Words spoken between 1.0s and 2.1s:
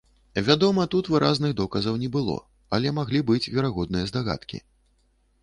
выразных доказаў не